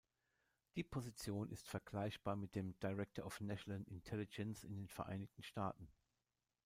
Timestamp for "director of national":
2.79-3.83